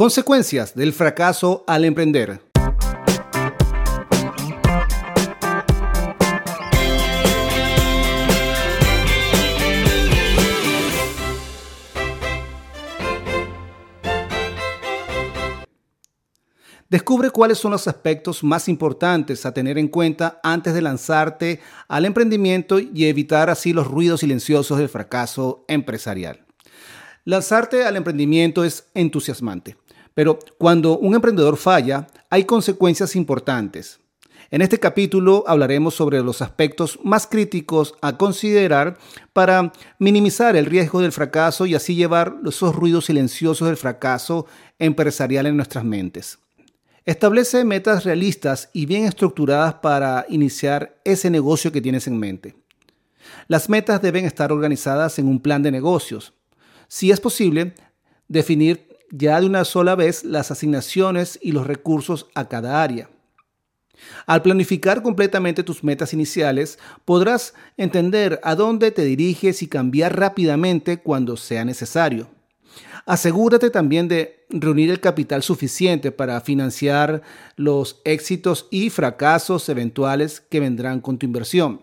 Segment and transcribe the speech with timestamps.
[0.00, 2.40] Consecuencias del fracaso al emprender.
[16.88, 22.06] Descubre cuáles son los aspectos más importantes a tener en cuenta antes de lanzarte al
[22.06, 26.46] emprendimiento y evitar así los ruidos silenciosos del fracaso empresarial.
[27.24, 29.76] Lanzarte al emprendimiento es entusiasmante,
[30.14, 34.00] pero cuando un emprendedor falla, hay consecuencias importantes.
[34.50, 38.98] En este capítulo hablaremos sobre los aspectos más críticos a considerar
[39.32, 44.46] para minimizar el riesgo del fracaso y así llevar esos ruidos silenciosos del fracaso
[44.78, 46.38] empresarial en nuestras mentes.
[47.04, 52.56] Establece metas realistas y bien estructuradas para iniciar ese negocio que tienes en mente.
[53.46, 56.34] Las metas deben estar organizadas en un plan de negocios.
[56.92, 57.72] Si es posible,
[58.26, 63.08] definir ya de una sola vez las asignaciones y los recursos a cada área.
[64.26, 70.98] Al planificar completamente tus metas iniciales, podrás entender a dónde te diriges y cambiar rápidamente
[70.98, 72.28] cuando sea necesario.
[73.06, 77.22] Asegúrate también de reunir el capital suficiente para financiar
[77.54, 81.82] los éxitos y fracasos eventuales que vendrán con tu inversión.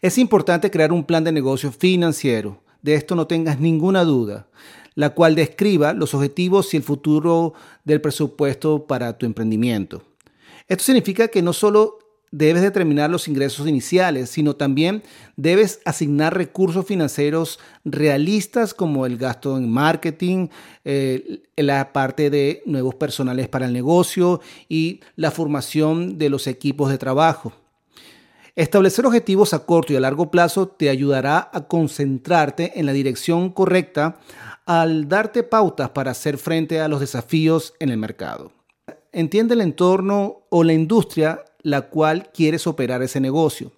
[0.00, 4.46] Es importante crear un plan de negocio financiero, de esto no tengas ninguna duda,
[4.94, 10.02] la cual describa los objetivos y el futuro del presupuesto para tu emprendimiento.
[10.68, 11.98] Esto significa que no solo
[12.32, 15.02] debes determinar los ingresos iniciales, sino también
[15.36, 20.48] debes asignar recursos financieros realistas como el gasto en marketing,
[20.84, 26.90] eh, la parte de nuevos personales para el negocio y la formación de los equipos
[26.90, 27.52] de trabajo.
[28.56, 33.50] Establecer objetivos a corto y a largo plazo te ayudará a concentrarte en la dirección
[33.50, 34.18] correcta
[34.66, 38.52] al darte pautas para hacer frente a los desafíos en el mercado.
[39.12, 43.72] Entiende el entorno o la industria la cual quieres operar ese negocio.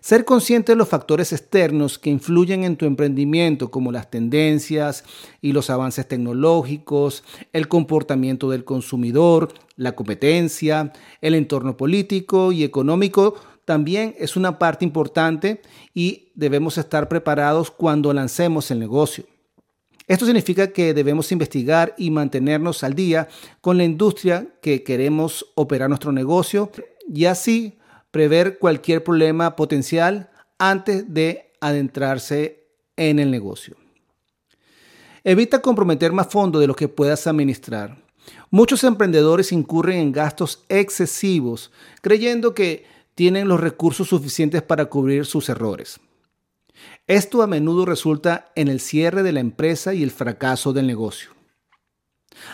[0.00, 5.04] Ser consciente de los factores externos que influyen en tu emprendimiento, como las tendencias
[5.40, 13.34] y los avances tecnológicos, el comportamiento del consumidor, la competencia, el entorno político y económico,
[13.66, 15.60] también es una parte importante
[15.92, 19.24] y debemos estar preparados cuando lancemos el negocio.
[20.06, 23.28] Esto significa que debemos investigar y mantenernos al día
[23.60, 26.70] con la industria que queremos operar nuestro negocio
[27.12, 27.76] y así
[28.12, 33.76] prever cualquier problema potencial antes de adentrarse en el negocio.
[35.24, 37.98] Evita comprometer más fondos de los que puedas administrar.
[38.48, 45.48] Muchos emprendedores incurren en gastos excesivos creyendo que tienen los recursos suficientes para cubrir sus
[45.48, 45.98] errores.
[47.06, 51.30] Esto a menudo resulta en el cierre de la empresa y el fracaso del negocio.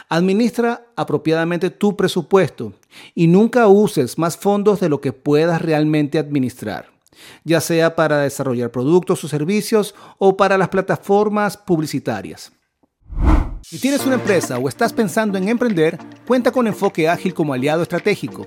[0.08, 2.74] Administra apropiadamente tu presupuesto
[3.14, 6.90] y nunca uses más fondos de lo que puedas realmente administrar,
[7.42, 12.52] ya sea para desarrollar productos o servicios o para las plataformas publicitarias.
[13.62, 17.82] Si tienes una empresa o estás pensando en emprender, cuenta con Enfoque Ágil como aliado
[17.82, 18.46] estratégico.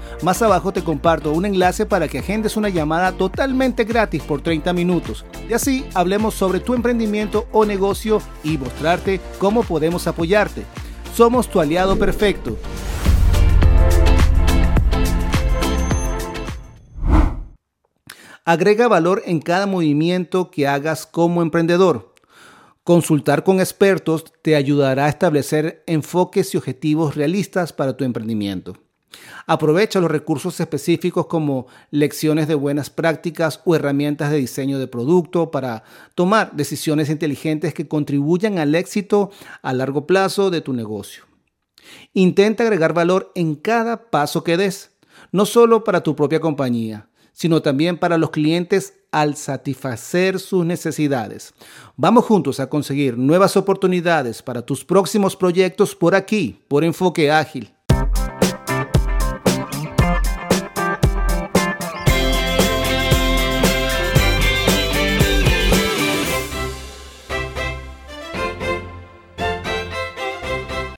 [0.21, 4.71] Más abajo te comparto un enlace para que agendes una llamada totalmente gratis por 30
[4.71, 10.63] minutos y así hablemos sobre tu emprendimiento o negocio y mostrarte cómo podemos apoyarte.
[11.15, 12.55] Somos tu aliado perfecto.
[18.45, 22.13] Agrega valor en cada movimiento que hagas como emprendedor.
[22.83, 28.75] Consultar con expertos te ayudará a establecer enfoques y objetivos realistas para tu emprendimiento.
[29.45, 35.51] Aprovecha los recursos específicos como lecciones de buenas prácticas o herramientas de diseño de producto
[35.51, 35.83] para
[36.15, 39.31] tomar decisiones inteligentes que contribuyan al éxito
[39.61, 41.25] a largo plazo de tu negocio.
[42.13, 44.91] Intenta agregar valor en cada paso que des,
[45.31, 51.53] no solo para tu propia compañía, sino también para los clientes al satisfacer sus necesidades.
[51.97, 57.73] Vamos juntos a conseguir nuevas oportunidades para tus próximos proyectos por aquí, por Enfoque Ágil.